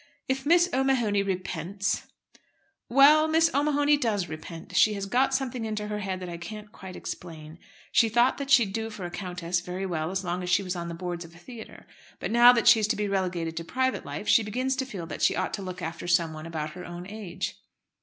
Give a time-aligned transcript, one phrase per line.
[0.27, 2.07] "If Miss O'Mahony repents"
[2.99, 4.75] "Well, Miss O'Mahony does repent.
[4.75, 7.59] She has got something into her head that I can't quite explain.
[7.91, 10.75] She thought that she'd do for a countess very well as long as she was
[10.75, 11.85] on the boards of a theatre.
[12.19, 15.21] But now that she's to be relegated to private life she begins to feel that
[15.21, 17.59] she ought to look after someone about her own age."